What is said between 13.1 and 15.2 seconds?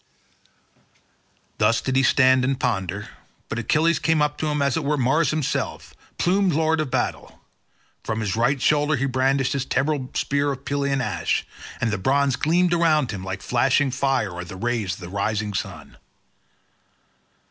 him like flashing fire or the rays of the